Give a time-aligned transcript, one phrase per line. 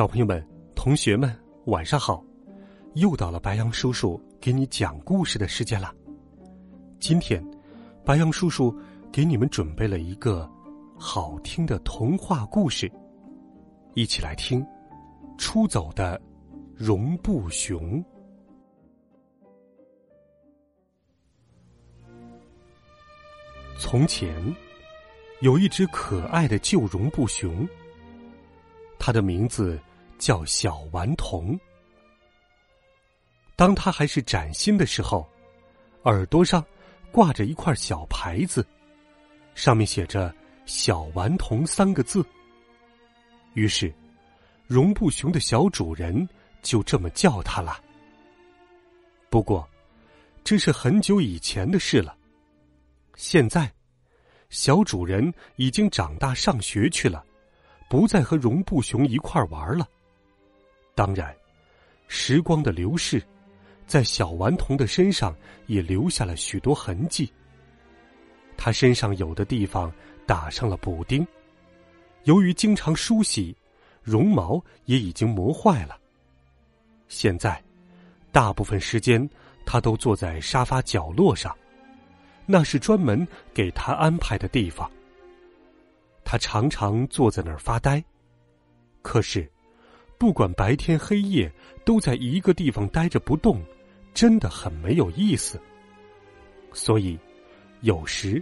[0.00, 0.42] 小朋友们、
[0.74, 1.30] 同学们，
[1.66, 2.24] 晚上好！
[2.94, 5.94] 又到了白羊叔叔给你讲故事的时间了。
[6.98, 7.46] 今天，
[8.02, 8.74] 白羊叔叔
[9.12, 10.50] 给你们准备了一个
[10.98, 12.90] 好听的童话故事，
[13.92, 14.62] 一起来听
[15.36, 16.18] 《出走的
[16.74, 18.02] 绒布熊》。
[23.78, 24.34] 从前，
[25.42, 27.68] 有一只可爱的旧绒布熊。
[28.98, 29.78] 它的名字
[30.20, 31.58] 叫小顽童。
[33.56, 35.28] 当他还是崭新的时候，
[36.04, 36.64] 耳朵上
[37.10, 38.64] 挂着一块小牌子，
[39.54, 40.32] 上面写着
[40.66, 42.24] “小顽童”三个字。
[43.54, 43.92] 于是，
[44.66, 46.28] 绒布熊的小主人
[46.62, 47.82] 就这么叫他了。
[49.30, 49.68] 不过，
[50.44, 52.16] 这是很久以前的事了。
[53.16, 53.72] 现在，
[54.50, 57.24] 小主人已经长大上学去了。
[57.88, 59.84] 不再和绒布熊一块玩了。
[61.00, 61.34] 当然，
[62.08, 63.22] 时光的流逝，
[63.86, 65.34] 在小顽童的身上
[65.66, 67.32] 也留下了许多痕迹。
[68.54, 69.90] 他身上有的地方
[70.26, 71.26] 打上了补丁，
[72.24, 73.56] 由于经常梳洗，
[74.02, 75.98] 绒毛也已经磨坏了。
[77.08, 77.64] 现在，
[78.30, 79.26] 大部分时间
[79.64, 81.56] 他都坐在沙发角落上，
[82.44, 84.90] 那是专门给他安排的地方。
[86.26, 88.04] 他常常坐在那儿发呆，
[89.00, 89.50] 可是，
[90.20, 91.50] 不管白天黑夜，
[91.82, 93.64] 都在一个地方待着不动，
[94.12, 95.58] 真的很没有意思。
[96.74, 97.18] 所以，
[97.80, 98.40] 有时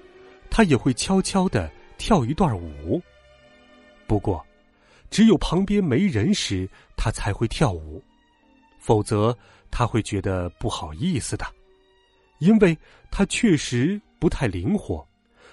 [0.50, 3.00] 他也会悄悄的跳一段舞。
[4.08, 4.44] 不过，
[5.08, 8.02] 只有旁边没人时，他才会跳舞，
[8.80, 9.32] 否则
[9.70, 11.46] 他会觉得不好意思的，
[12.40, 12.76] 因为
[13.08, 15.06] 他确实不太灵活，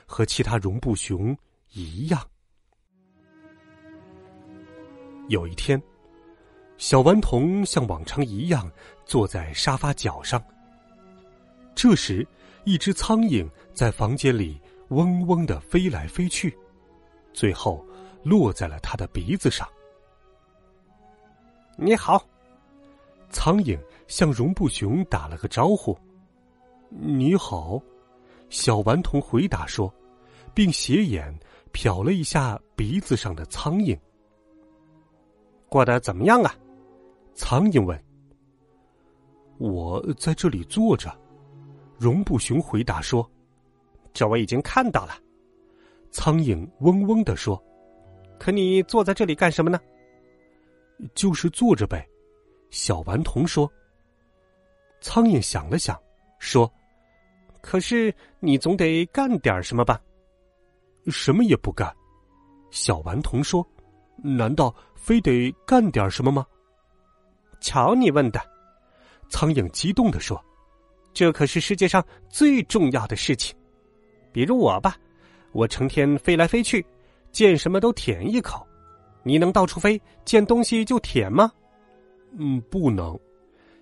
[0.07, 1.37] 和其他绒布熊。
[1.73, 2.19] 一样。
[5.27, 5.79] 有一天，
[6.77, 8.69] 小顽童像往常一样
[9.05, 10.43] 坐在沙发角上。
[11.73, 12.27] 这时，
[12.63, 14.59] 一只苍蝇在房间里
[14.89, 16.55] 嗡嗡的飞来飞去，
[17.33, 17.85] 最后
[18.23, 19.67] 落在了他的鼻子上。
[21.77, 22.25] 你好，
[23.29, 25.97] 苍蝇向绒布熊打了个招呼。
[26.89, 27.81] 你好，
[28.49, 29.93] 小顽童回答说，
[30.53, 31.37] 并斜眼。
[31.73, 33.99] 瞟了一下鼻子上的苍蝇，
[35.67, 36.55] 过得怎么样啊？
[37.35, 38.01] 苍蝇问。
[39.57, 41.13] 我在这里坐着，
[41.99, 43.29] 绒布熊回答说
[44.13, 45.13] ：“这我已经看到了。”
[46.11, 47.61] 苍蝇嗡嗡的说
[48.39, 49.79] ：“可你坐在这里干什么呢？”
[51.13, 52.07] 就是坐着呗。
[52.69, 53.69] 小顽童说。
[55.01, 56.01] 苍蝇想了想，
[56.39, 56.71] 说
[57.61, 60.01] ：“可是你总得干点什么吧？”
[61.07, 61.93] 什么也不干，
[62.71, 63.65] 小顽童说
[64.17, 66.45] ：“难道非得干点什么吗？”
[67.65, 68.39] 瞧你问的，
[69.27, 70.39] 苍蝇激动的说
[71.15, 73.57] ：“这可是世界上最重要的事情。
[74.31, 74.95] 比如我吧，
[75.51, 76.85] 我成天飞来飞去，
[77.31, 78.63] 见什么都舔一口。
[79.23, 81.51] 你能到处飞，见东西就舔吗
[82.37, 83.19] ？”“嗯，不能。”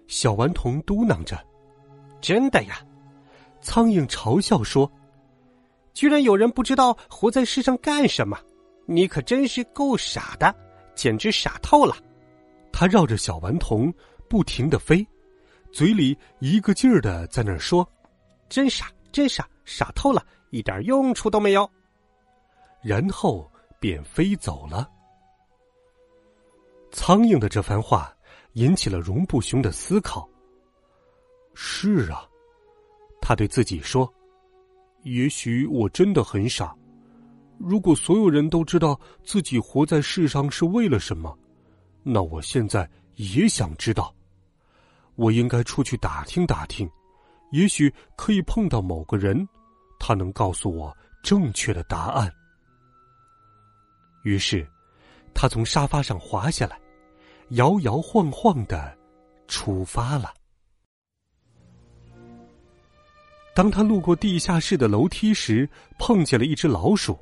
[0.08, 1.38] 小顽童嘟囔着。
[2.22, 2.80] “真的呀？”
[3.60, 4.90] 苍蝇嘲笑说。
[5.94, 8.40] 居然有人不知道活在世上干什么，
[8.86, 10.56] 你可真是够傻的，
[10.96, 11.98] 简直傻透了。
[12.84, 13.94] 他绕着小顽童
[14.28, 15.08] 不停的飞，
[15.72, 17.90] 嘴里一个劲儿的在那儿说
[18.50, 21.70] ：“真傻，真傻，傻透了，一点用处都没有。”
[22.84, 23.50] 然后
[23.80, 24.92] 便飞走了。
[26.92, 28.14] 苍蝇的这番话
[28.56, 30.30] 引起了绒布熊的思考。
[31.54, 32.28] 是啊，
[33.22, 34.14] 他对自己说。
[35.04, 36.76] 也许我真的很傻。
[37.58, 41.34] 如果所有人都知道自己活在世上是为了什么，
[42.04, 44.14] 那我现在也想知道。
[45.16, 46.90] 我应该出去打听打听，
[47.52, 49.48] 也许可以碰到某个人，
[50.00, 52.34] 他能告诉我正确的答案。
[54.24, 54.68] 于是，
[55.34, 56.80] 他从沙发上滑下来，
[57.50, 58.98] 摇摇晃晃的
[59.48, 60.34] 出发了。
[63.54, 67.16] 当他路过地下室的楼梯时，碰见了一只老鼠。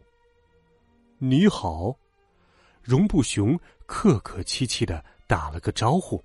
[1.18, 1.94] 你好，
[2.81, 3.60] 绒布熊
[3.92, 6.24] 客客气气的打了个招呼：“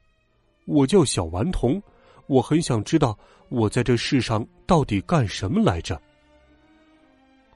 [0.66, 1.82] 我叫小顽童，
[2.28, 3.18] 我很想知道
[3.48, 6.00] 我在这世上到底干什么来着。”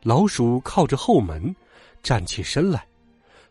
[0.02, 1.54] 老鼠靠着后门，
[2.02, 2.84] 站起身来，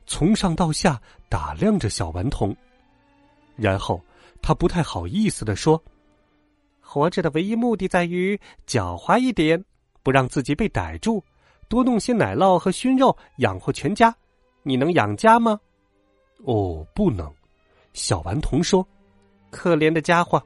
[0.06, 2.54] 从上到下打量着小顽童，
[3.56, 4.04] 然后
[4.42, 5.82] 他不太好意思的说
[6.84, 9.64] ：“活着的唯一目的在于狡猾一点，
[10.04, 11.24] 不让自己被逮住，
[11.70, 14.14] 多弄些奶酪和熏肉养活全家。
[14.62, 15.58] 你能养家吗
[16.44, 17.32] ？”“哦，不能。”
[17.94, 18.86] 小顽童说。
[19.52, 20.42] “可怜的家伙。”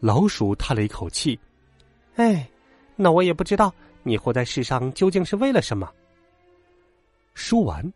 [0.00, 1.38] 老鼠叹了一口气
[2.16, 2.48] ：“哎，
[2.96, 3.72] 那我也不知道。”
[4.04, 5.92] 你活在世上究竟是为了什么？
[7.34, 7.92] 说完，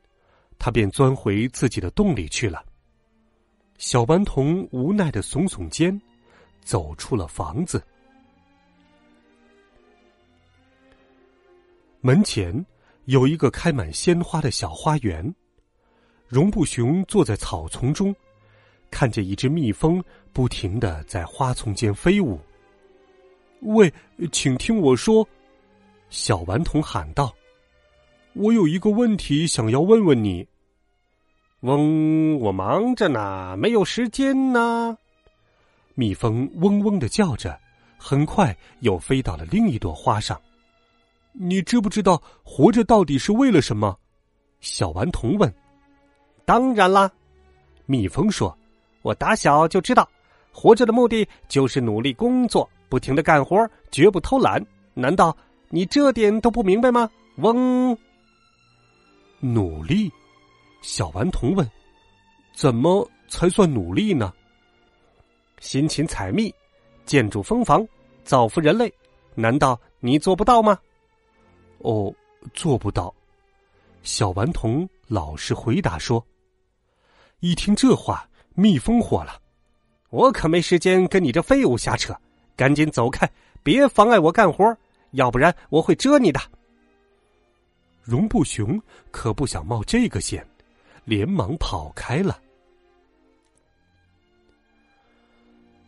[0.58, 2.62] 他便钻回自己的洞里去了。
[3.78, 5.98] 小顽童无奈的耸耸肩，
[6.60, 7.82] 走出了房子。
[12.02, 12.66] 门前
[13.06, 15.34] 有一个开满鲜花的小花园，
[16.32, 18.16] 绒布熊坐在草丛中，
[18.90, 20.02] 看见一只蜜蜂
[20.32, 22.40] 不停的在花丛间飞舞。
[23.60, 23.92] 喂，
[24.32, 25.28] 请听我说。
[26.08, 27.30] 小顽童喊道
[28.32, 30.48] ：“我有一个问题想要问问你。
[31.60, 34.96] ”“嗡，我忙着呢，没有时间呢。”
[35.94, 37.60] 蜜蜂嗡嗡的叫着，
[37.98, 40.40] 很快又飞到了另一朵花上。
[41.38, 43.94] “你知不知道活着到底是为了什么？”
[44.62, 45.52] 小顽童问。
[46.44, 47.10] “当然啦。”
[47.86, 48.56] 蜜蜂说
[49.02, 50.08] ，“我打小就知道，
[50.52, 54.64] 活着的目的就是努力工作，不停的干活，绝不偷懒。
[54.94, 55.36] 难道？”
[55.74, 57.10] 你这点都不明白吗？
[57.36, 57.96] 嗡！
[59.40, 60.12] 努力，
[60.82, 61.66] 小顽童问
[62.54, 64.30] ：“怎么才算努力呢？”
[65.60, 66.54] 辛勤采蜜，
[67.06, 67.88] 建筑蜂房，
[68.22, 68.92] 造福人类，
[69.34, 70.78] 难道你做不到吗？
[71.78, 72.12] 哦，
[72.52, 73.14] 做不到。
[74.02, 76.22] 小顽童老实回答说。
[77.42, 78.24] 一听这话，
[78.54, 79.40] 蜜蜂火了
[80.10, 82.16] ：“我可没时间跟你这废物瞎扯，
[82.54, 83.28] 赶紧走开，
[83.64, 84.64] 别妨碍我干活。”
[85.10, 86.40] 要不然我会蛰你的。
[88.02, 88.80] 绒布熊
[89.10, 90.46] 可不想冒这个险，
[91.04, 92.40] 连忙跑开了。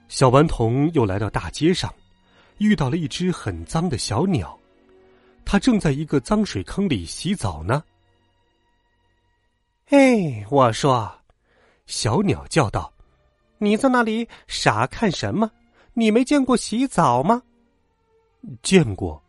[0.09, 1.95] 小顽童又来到大街上，
[2.59, 4.59] 遇到了一只很脏的小鸟，
[5.45, 7.83] 它正在一个脏水坑里洗澡呢。
[9.87, 11.11] 哎，我说，
[11.87, 12.93] 小鸟叫道
[13.59, 15.51] ：“你在那里傻看什么？
[15.93, 17.43] 你没见过洗澡吗？”
[18.63, 19.23] 见过，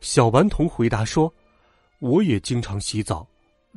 [0.00, 1.32] 小顽童回答说
[2.00, 3.26] ：“我也经常洗澡，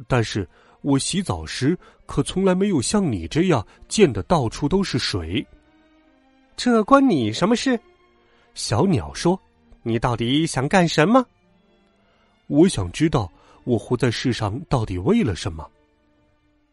[0.08, 0.48] 但是
[0.82, 5.46] 我洗澡时可从来没有像你这样溅得到处都是水。”
[6.58, 7.80] 这关你什么事？
[8.54, 9.38] 小鸟说
[9.84, 11.26] ：“你到底想干什么？”
[12.48, 13.30] 我想知道
[13.66, 15.70] 我活在世上到底为了什么。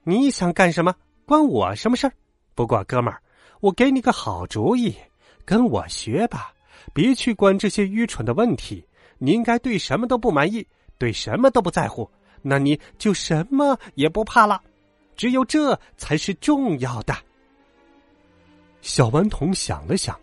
[0.04, 0.94] 你想干什么？
[1.26, 2.12] 关我什么事儿？
[2.54, 3.20] 不过哥们儿，
[3.60, 4.94] 我给你个好主意，
[5.44, 6.52] 跟我学吧。
[6.92, 8.84] 别去管这些愚蠢的问题，
[9.18, 10.66] 你应该对什么都不满意，
[10.98, 12.10] 对什么都不在乎，
[12.42, 14.60] 那你就什么也不怕了。
[15.16, 17.14] 只有这才是重要的。
[18.80, 20.18] 小顽童想了想，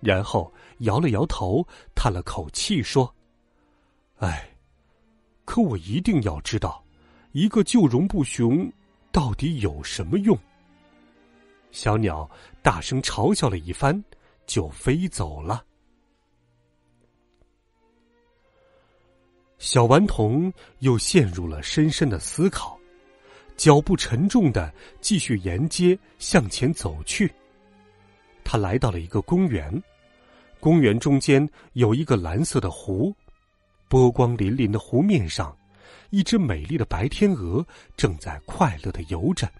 [0.00, 3.14] 然后摇了摇头，叹了口气说
[4.18, 4.48] ：“哎，
[5.44, 6.82] 可我一定要知道，
[7.32, 8.72] 一个旧绒布熊
[9.18, 10.38] 到底有什么用。”
[11.72, 12.30] 小鸟
[12.62, 14.00] 大声嘲笑了一番，
[14.46, 15.64] 就飞走了。
[19.58, 22.78] 小顽童又陷入了深深的思考，
[23.56, 27.28] 脚步沉重的继续沿街向前走去。
[28.44, 29.82] 他来到了一个公园，
[30.60, 33.12] 公园中间有一个蓝色的湖，
[33.88, 35.57] 波光粼粼的湖面上，
[36.10, 39.50] 一只美丽的白天鹅正在快乐的游着。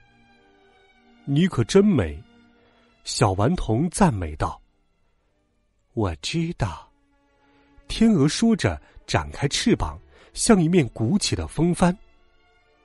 [1.25, 2.23] 你可真美，
[3.05, 4.61] 小顽童赞美道。
[5.95, 6.91] 我知道，
[7.87, 8.81] 天鹅说着。
[9.07, 9.99] 展开翅膀，
[10.35, 11.97] 像一面鼓起的风帆。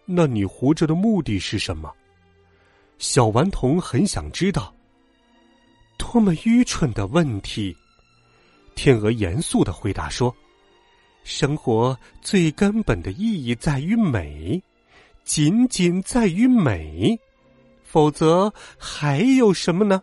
[0.06, 1.94] 那你活着的目的是什么？
[2.98, 4.74] 小顽童很想知道。
[5.98, 7.76] 多么愚蠢的问题！
[8.74, 10.34] 天鹅严肃的回答说
[11.24, 14.62] ：“生活最根本的意义在于美，
[15.24, 17.18] 仅仅在于美，
[17.84, 20.02] 否则还有什么呢？”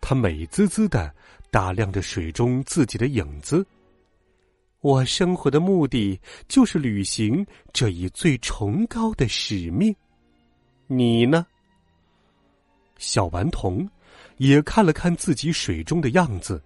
[0.00, 1.14] 他美滋滋的
[1.50, 3.66] 打量着水中自己的影子。
[4.80, 9.94] 我生活的目的就是履行这一最崇高的使命。
[10.86, 11.44] 你呢？
[12.96, 13.88] 小顽童
[14.38, 16.62] 也看了看自己水中的样子，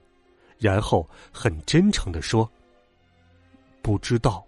[0.59, 2.49] 然后很真诚的说
[3.83, 4.47] ：“不知道。”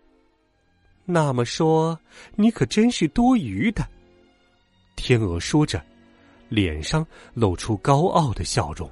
[1.05, 2.01] 那么说，
[2.35, 3.87] 你可真是多余的。
[4.97, 5.85] 天鹅说着，
[6.49, 8.91] 脸上露出高傲的笑容。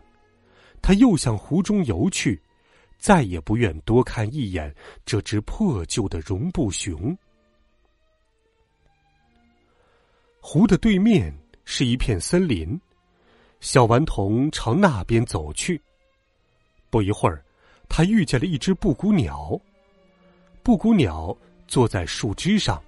[0.83, 2.39] 他又向湖中游去，
[2.99, 4.75] 再也不愿多看一眼
[5.07, 7.17] 这只破旧的绒布熊。
[10.39, 11.33] 湖的对面
[11.65, 12.79] 是一片森林，
[13.61, 15.81] 小顽童朝那边走去。
[16.91, 17.43] 不一会儿，
[17.89, 19.59] 他遇见了一只布谷鸟。
[20.63, 22.81] 布谷鸟坐在树枝上，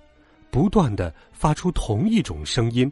[0.48, 2.90] 不断的发出同一种声音。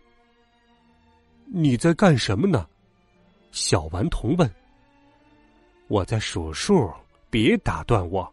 [1.47, 2.69] 你在干什么呢？
[3.53, 4.51] 小顽童问。
[5.87, 6.91] 我在数数，
[7.31, 8.29] 别打断我。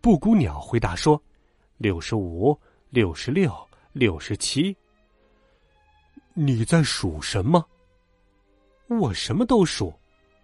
[0.00, 1.22] 布谷鸟回答说
[1.76, 3.54] ：“六十五，六十六，
[3.92, 4.74] 六十七。”
[6.32, 7.62] 你在数什么？
[8.86, 9.92] 我什么都数，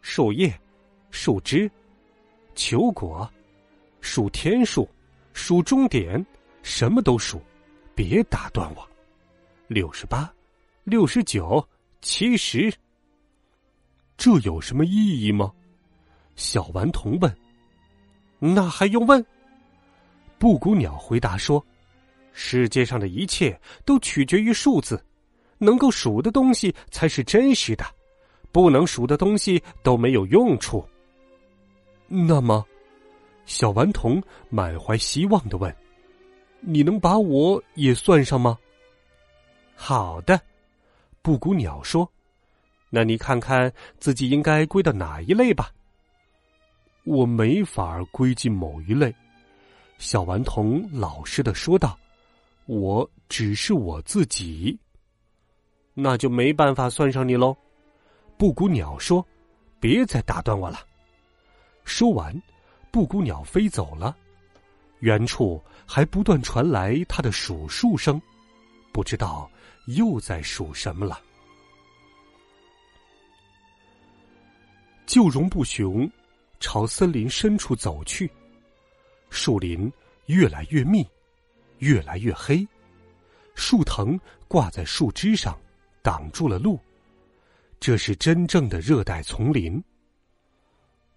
[0.03, 0.53] 树叶、
[1.11, 1.71] 树枝、
[2.55, 3.29] 球果，
[4.01, 4.89] 数天数，
[5.39, 6.27] 数终点，
[6.65, 7.41] 什么都数，
[7.95, 8.87] 别打断我。
[9.69, 10.29] 六十八，
[10.83, 11.65] 六十九，
[12.01, 12.75] 七十。
[14.17, 15.53] 这有什么意义吗？
[16.35, 17.33] 小顽童问。
[18.41, 19.25] 那还用问？
[20.39, 21.65] 布谷鸟回答说
[22.35, 25.01] ：“世界上的一切都取决于数字。”
[25.57, 27.85] 能够数的东西才是真实的，
[28.51, 30.85] 不能数的东西都没有用处。
[32.09, 32.67] 那么，
[33.49, 35.75] 小顽童满怀希望的问
[36.61, 38.59] ：“你能把我也算上吗？”
[39.75, 40.39] 好的，
[41.23, 42.09] 布谷鸟说
[42.91, 45.73] ：“那你看看自己应该归到哪一类吧。”
[47.05, 49.13] 我没法归进某一类，
[49.97, 51.99] 小顽童老实的说道
[52.69, 54.79] ：“我只是我自己。”
[55.95, 57.57] 那就没办法算上你喽，
[58.37, 59.27] 布谷鸟说
[59.81, 60.81] ：“别再打断我了。”
[61.85, 62.39] 说完，
[62.99, 64.17] 布谷鸟飞走了。
[65.03, 68.21] 远处还不断传来它的数数声，
[68.93, 69.49] 不知道
[69.87, 71.23] 又在数什么了。
[75.07, 76.11] 旧绒布熊
[76.59, 78.29] 朝森林深处走去，
[79.31, 79.89] 树林
[80.27, 81.07] 越来越密，
[81.79, 82.67] 越来越黑，
[83.55, 85.57] 树藤挂在树枝上。
[86.03, 86.81] 挡住了路，
[87.79, 89.81] 这是真正的热带丛林。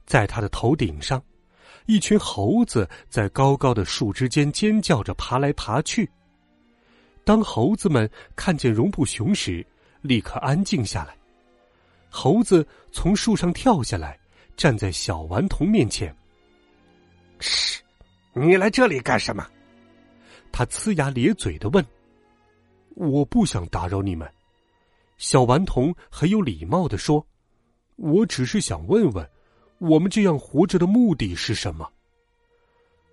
[0.05, 1.23] 在他的头顶上，
[1.85, 6.09] 一群猴子在高高的树枝间尖叫着爬来爬去。
[7.23, 9.65] 当猴子们看见绒布熊时，
[10.01, 11.15] 立刻安静下来。
[12.09, 14.19] 猴子从树上跳下来，
[14.57, 16.13] 站在小顽童面前。
[17.39, 17.81] “嘘，
[18.33, 19.47] 你来这里干什么？”
[20.51, 21.85] 他呲牙咧嘴的问。
[22.95, 24.29] “我不想打扰你们。”
[25.17, 27.25] 小顽童很有礼貌的说
[27.95, 29.29] ：“我只是想问问，
[29.81, 31.89] 我们这样活着的目的是什么？”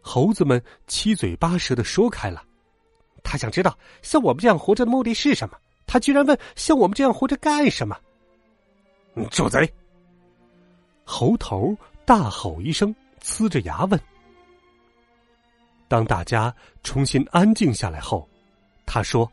[0.01, 2.45] 猴子们七嘴八舌的说开了，
[3.25, 5.57] 他想知道像我们这样活着的目的是什么。
[5.87, 7.97] 他居然问像我们这样活着干什么？
[9.31, 9.73] 住嘴！
[11.05, 13.99] 猴头大吼一声，呲着牙问。
[15.89, 18.29] 当大家重新安静下来后，
[18.85, 19.31] 他说。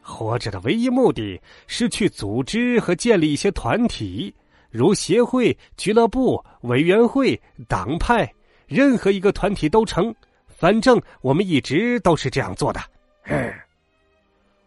[0.00, 4.34] 活着的唯一目的是去组织和建立一些团体，
[4.70, 8.30] 如协会、俱乐部、委员会、党派，
[8.66, 10.14] 任何一个团体都成。
[10.46, 12.80] 反正我们一直都是这样做的。
[13.24, 13.52] 嗯，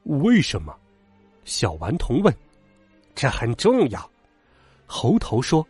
[0.04, 0.76] 为什么？
[1.46, 2.34] 小顽童问。
[3.14, 4.10] 这很重要。
[4.86, 5.66] 猴头说：“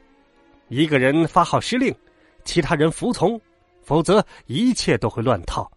[0.69, 1.93] 一个人发号施令，
[2.45, 3.39] 其他人服从，
[3.81, 5.69] 否则一切都会乱套。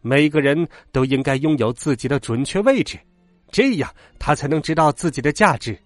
[0.00, 2.98] 每个人都应该拥有自己的准确位置。”
[3.50, 5.76] 这样，他才能知道自己的价值。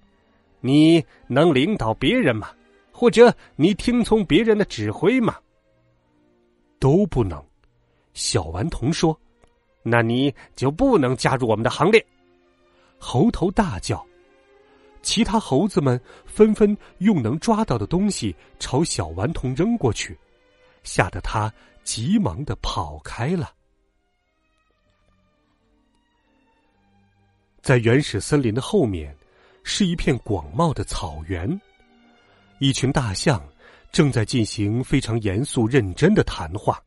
[0.62, 2.48] 你能领导别人吗？
[2.90, 5.36] 或者你听从别人的指挥吗？
[6.78, 7.44] 都不能。
[8.14, 9.18] 小顽童说
[9.82, 12.04] ：“那你就不能加入我们的行列。”
[12.96, 14.04] 猴头大叫。
[15.02, 20.16] 其他猴子们纷纷用能抓到的东西朝小顽童扔过去，
[20.84, 21.52] 吓得他
[21.82, 23.52] 急忙的跑开了。
[27.60, 29.16] 在原始森林的后面，
[29.64, 31.60] 是一片广袤的草原。
[32.58, 33.42] 一群大象
[33.90, 36.80] 正在进行非常严肃认真的谈话，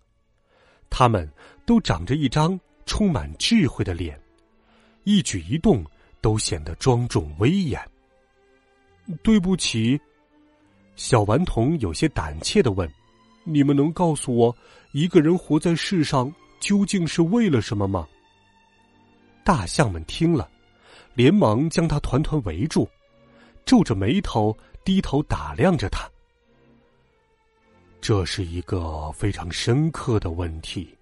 [0.90, 1.30] 他们
[1.66, 4.20] 都长着一张充满智慧的脸，
[5.04, 5.86] 一举一动
[6.22, 7.80] 都显得庄重威严。
[9.22, 10.00] 对不起，
[10.96, 12.90] 小顽童有些胆怯的问
[13.44, 14.56] ：“你们能告诉我，
[14.94, 18.08] 一个人活在世上究竟是为了什么吗？”
[19.46, 20.50] 大象们听了。
[21.16, 22.88] 连忙将他团团围住，
[23.66, 26.08] 皱着眉头低头打量着他。
[28.00, 30.96] 这是一个非常深刻的问题，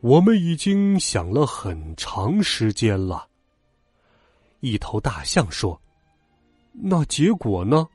[0.00, 3.26] 我们已经想了很长时间了。
[4.60, 5.80] 一头大象说
[6.70, 7.88] ：“那结果呢？”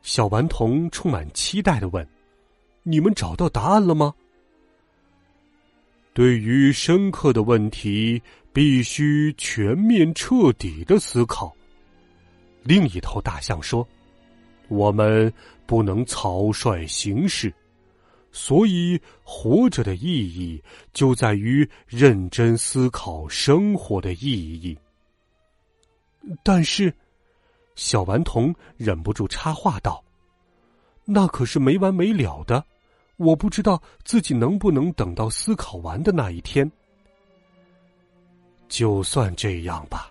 [0.00, 2.06] 小顽童充满期待的问
[2.84, 4.14] ：“你们找到答案了吗？”
[6.14, 11.54] 对于深刻的问题，必须全面彻底的思考。
[12.62, 13.86] 另一头大象说
[14.68, 15.30] ：“我们
[15.66, 17.52] 不能草率行事。”
[18.30, 24.76] 所以，活着的意义就在于认真思考生活的意义。
[26.42, 26.94] 但是，
[27.74, 30.02] 小顽童忍不住插话道
[31.04, 32.64] ：“那可是没完没了的，
[33.16, 36.70] 我不知道自己能不能等到思考完的那一天。”
[38.68, 40.10] 就算这样吧。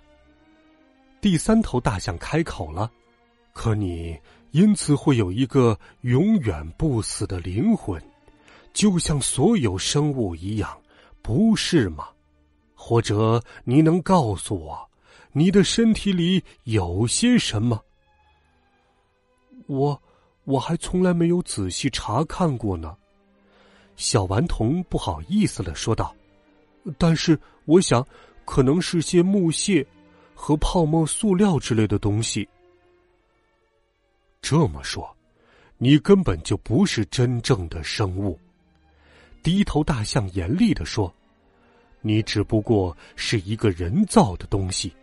[1.20, 2.92] 第三头大象开口了
[3.54, 4.18] ：“可你
[4.52, 8.02] 因此会有一个永远不死的灵魂。”
[8.74, 10.76] 就像所有生物一样，
[11.22, 12.08] 不是吗？
[12.74, 14.90] 或者你能告诉我，
[15.32, 17.80] 你的身体里有些什么？
[19.68, 20.02] 我
[20.46, 22.96] 我还从来没有仔细查看过呢。
[23.96, 26.14] 小顽童不好意思的说道
[26.98, 28.06] ：“但是我想，
[28.44, 29.86] 可能是些木屑
[30.34, 32.48] 和泡沫塑料之类的东西。”
[34.42, 35.16] 这么说，
[35.78, 38.38] 你根本就不是真正的生物。
[39.42, 41.14] 低头大象严厉的说
[42.02, 44.94] ：“你只不过是一个人造的东西，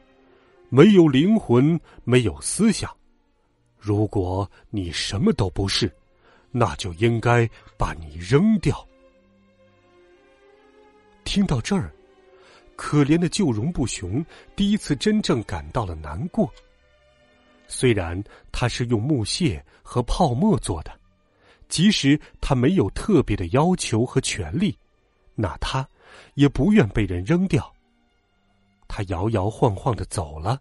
[0.68, 2.94] 没有灵魂，没有思想。
[3.80, 5.90] 如果你什么都不是，
[6.50, 8.86] 那就应该把你扔掉。”
[11.24, 11.92] 听到这儿，
[12.76, 16.52] 可怜的旧容不雄第一次真正感到了难过。
[17.66, 18.22] 虽然
[18.52, 21.00] 他是用木屑和泡沫做的。
[21.68, 24.76] 即使他没有特别的要求和权利，
[25.36, 25.88] 那他
[26.34, 27.72] 也不愿被人扔掉。
[28.88, 30.60] 他摇摇晃晃的走了，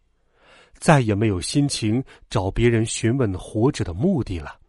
[0.80, 4.60] 再也没有心情找别人询问活着的目的了。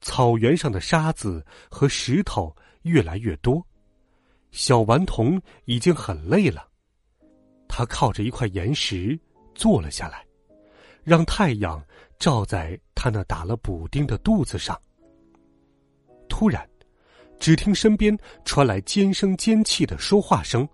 [0.00, 3.64] 草原上的沙子和石头越来越多，
[4.50, 6.66] 小顽童已经很累了。
[7.68, 9.18] 他靠着一块岩石
[9.54, 10.26] 坐了下来，
[11.04, 11.82] 让太阳。
[12.18, 14.80] 照在他那打了补丁的肚子上。
[16.28, 16.64] 突然，
[17.40, 20.68] 只听身边传来尖声尖气的说话声：“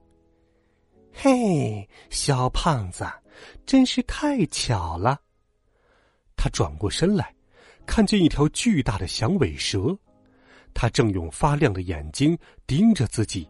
[1.10, 3.06] 嘿，小胖子，
[3.66, 5.20] 真是太巧了。”
[6.36, 7.34] 他转过身来，
[7.86, 9.98] 看见一条巨大的响尾蛇，
[10.72, 13.48] 它正用发亮的眼睛盯着自己。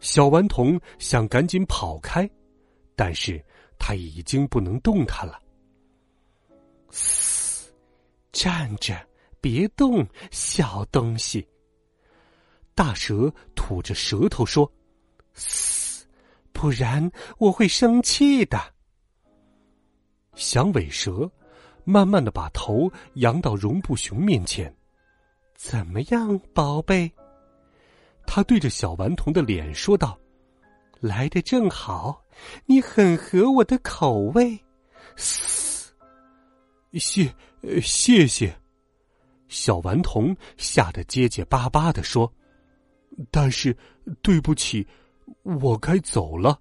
[0.00, 2.28] 小顽童想赶紧跑开，
[2.96, 3.42] 但是
[3.78, 5.40] 他已经不能动弹了。
[6.90, 7.72] 嘶，
[8.32, 8.94] 站着，
[9.40, 11.46] 别动，小东西。
[12.74, 14.70] 大蛇吐着舌头说
[15.34, 15.81] ：“嘶，
[16.52, 18.58] 不然我会生气的。”
[20.34, 21.30] 响尾蛇
[21.84, 24.74] 慢慢的把头扬到绒布熊面前，
[25.54, 27.12] 怎么样，宝贝？
[28.26, 30.18] 他对着小顽童的脸说道
[31.00, 32.22] ：“来的正好，
[32.66, 34.58] 你很合我的口味。”。
[36.94, 37.34] 谢，
[37.82, 38.56] 谢谢。
[39.48, 42.32] 小顽童吓得结结巴巴的说
[43.30, 43.76] ：“但是，
[44.22, 44.86] 对不起，
[45.42, 46.58] 我该走了，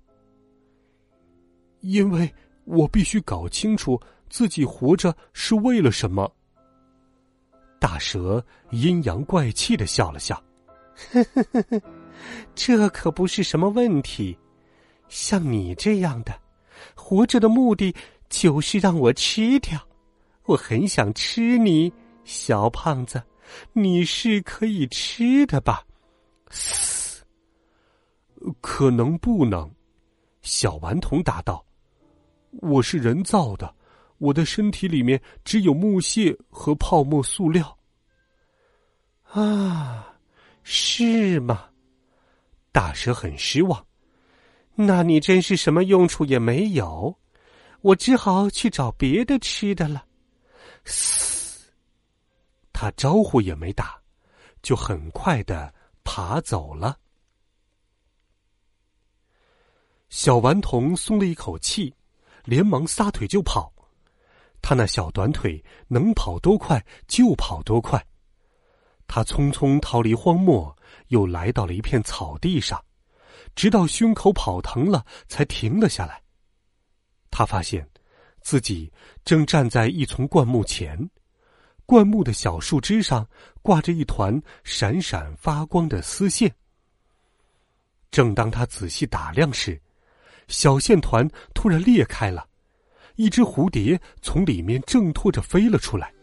[1.81, 2.33] 因为
[2.65, 6.31] 我必须搞清楚自己活着是为了什么。”
[7.79, 10.35] 大蛇阴阳怪气的笑了笑
[11.11, 11.81] ：“呵呵呵呵，
[12.53, 14.37] 这可不是什么问题。
[15.07, 16.33] 像你这样的，
[16.95, 17.93] 活着的目的
[18.29, 19.79] 就是让我吃掉。”
[20.45, 23.21] 我很想吃你，小胖子，
[23.73, 25.85] 你是可以吃的吧？
[26.49, 27.00] 嘶，
[28.61, 29.69] 可能不能。
[30.41, 31.63] 小顽童答道
[32.61, 33.75] ：“我是人造的，
[34.17, 37.77] 我的身体里面只有木屑和泡沫塑料。”
[39.31, 40.15] 啊，
[40.63, 41.69] 是吗？
[42.71, 43.85] 大蛇很失望。
[44.75, 47.15] 那你真是什么用处也没有，
[47.81, 50.05] 我只好去找别的吃的了。
[50.85, 51.71] 嘶！
[52.73, 54.01] 他招呼也没打，
[54.63, 55.71] 就很快的
[56.03, 56.97] 爬走了。
[60.11, 61.91] 小顽童松了一口气，
[62.43, 63.73] 连忙撒腿就跑。
[64.61, 68.05] 他那小短腿能跑多快就跑多快。
[69.07, 72.83] 他匆匆逃离荒漠，又来到了一片草地上，
[73.55, 76.21] 直到胸口跑疼了，才停了下来。
[77.31, 77.87] 他发现。
[78.43, 78.91] 自己
[79.23, 80.97] 正站在一丛灌木前，
[81.85, 83.23] 灌木的小树枝上
[83.61, 86.51] 挂着一团闪闪发光的丝线。
[88.09, 89.79] 正当他仔细打量时，
[90.51, 92.45] 小线团突然裂开了，
[93.15, 96.13] 一只蝴蝶从里面挣脱着飞了出来。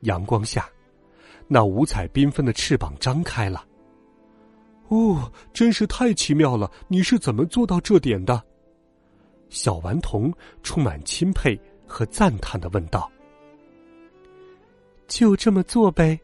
[0.00, 0.68] 阳光下，
[1.46, 3.64] 那五彩缤纷的翅膀张开了。
[4.88, 6.70] 哦，真是太奇妙了！
[6.88, 8.42] 你是怎么做到这点的？
[9.50, 13.10] 小顽童充满钦佩和赞叹的问道。
[15.06, 16.18] 就这么做呗，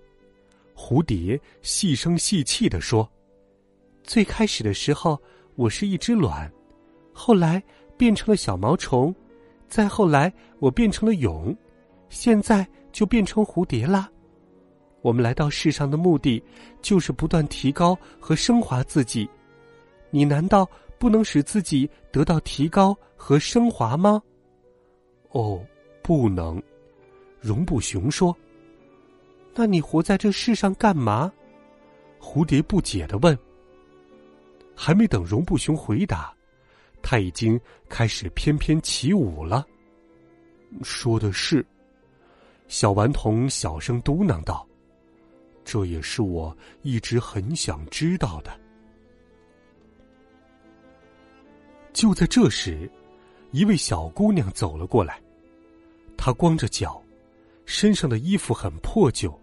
[0.74, 3.06] 蝴蝶细声细气的说。
[4.02, 5.20] 最开始的时候，
[5.54, 6.50] 我是一只卵，
[7.18, 7.60] 后来
[7.96, 9.12] 变成了小毛虫，
[9.66, 11.52] 再后来我变成了蛹，
[12.08, 14.08] 现在就变成蝴蝶啦。
[15.02, 16.40] 我们来到世上的目的，
[16.80, 19.28] 就是不断提高和升华自己。
[20.10, 20.64] 你难道
[20.96, 24.22] 不能使自己得到提高和升华吗？
[25.30, 25.60] 哦，
[26.00, 26.62] 不能。
[27.40, 28.34] 绒布熊说
[29.56, 31.32] ：“那你活在这世上干嘛？”
[32.22, 33.36] 蝴蝶不解的问。
[34.72, 36.32] 还没等绒布熊回答，
[37.02, 37.58] 他已经
[37.88, 39.66] 开始翩翩起舞了。
[40.82, 41.64] 说的是，
[42.66, 44.66] 小顽童小声嘟囔道
[45.64, 48.50] ：“这也是我一直很想知道的。”
[51.94, 52.90] 就在这时，
[53.50, 55.20] 一位小姑娘走了过来，
[56.16, 57.02] 她光着脚，
[57.64, 59.36] 身上的衣服很破旧，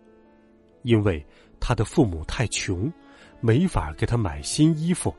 [0.83, 1.25] 因为
[1.59, 2.91] 她的父母太穷，
[3.41, 5.13] 没法给她买新衣服。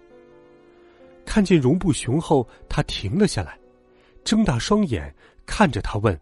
[1.26, 3.58] 看见绒布熊后，他停了下来，
[4.24, 6.18] 睁大双眼看着他问：“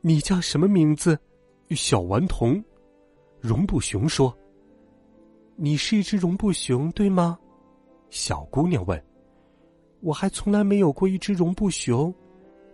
[0.00, 1.16] 你叫什么名字？”
[1.70, 2.60] 小顽童。
[3.40, 4.36] 绒布熊说
[5.54, 7.38] ：“你是一只绒布熊，对吗？”
[8.10, 9.00] 小姑娘问
[10.00, 12.12] ：“我还从来没有过一只绒布熊，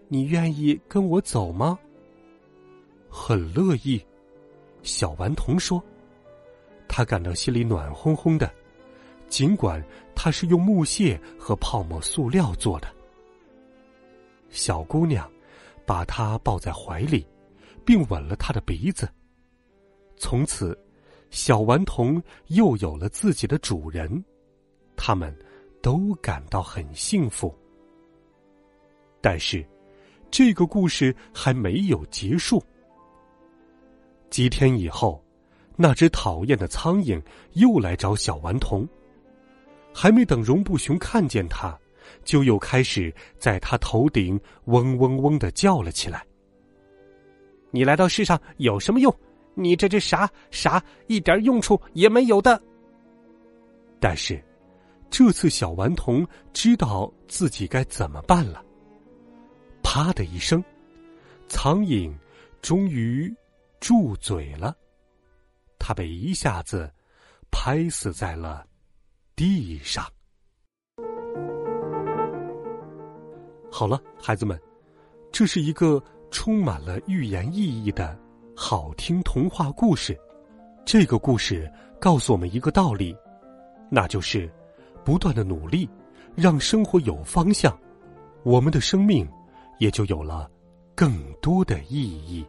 [0.08, 1.78] 你愿意跟我走吗？”
[3.10, 4.00] 很乐意，
[4.82, 5.82] 小顽童说
[6.88, 8.50] ：“他感到心里暖烘烘的。”
[9.28, 9.82] 尽管
[10.14, 12.88] 它是用木屑和泡沫塑料做的，
[14.48, 15.28] 小姑娘
[15.84, 17.26] 把它抱在怀里，
[17.84, 19.08] 并吻了它的鼻子。
[20.16, 20.78] 从此，
[21.30, 24.24] 小顽童又有了自己的主人，
[24.96, 25.36] 他们
[25.82, 27.52] 都感到很幸福。
[29.20, 29.66] 但是，
[30.30, 32.62] 这个故事还没有结束。
[34.30, 35.22] 几天以后，
[35.76, 37.20] 那只讨厌的苍蝇
[37.54, 38.88] 又来找小顽童。
[39.94, 41.78] 还没等绒布熊看见他，
[42.24, 46.26] 就又开始在他头顶嗡嗡嗡的叫了起来。
[47.70, 49.14] 你来到世上有什么用？
[49.54, 52.60] 你这只傻傻，一点用处也没有的。
[54.00, 54.42] 但是，
[55.08, 58.64] 这次小顽童知道自己该怎么办了。
[59.82, 60.62] 啪的一声，
[61.48, 62.12] 苍蝇
[62.60, 63.32] 终于
[63.78, 64.76] 住嘴了，
[65.78, 66.92] 他被一下子
[67.50, 68.66] 拍死在了。
[69.36, 70.04] 地上。
[73.68, 74.56] 好了，孩子们，
[75.32, 78.16] 这是一个充满了寓言意义的
[78.54, 80.16] 好听童话故事。
[80.84, 81.68] 这个故事
[82.00, 83.16] 告诉我们一个道理，
[83.90, 84.48] 那就是
[85.04, 85.88] 不断的努力，
[86.36, 87.76] 让生活有方向，
[88.44, 89.28] 我们的生命
[89.80, 90.48] 也就有了
[90.94, 92.46] 更多的意义。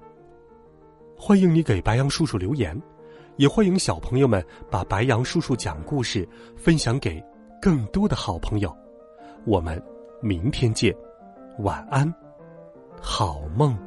[1.17, 2.79] 欢迎你给白杨叔叔留言。
[3.37, 7.21] 也欢迎小朋友们把白杨叔叔讲故事分享给
[7.61, 8.75] 更多的好朋友。
[9.45, 9.81] 我们
[10.21, 10.95] 明天见，
[11.59, 12.13] 晚安，
[13.01, 13.77] 好梦。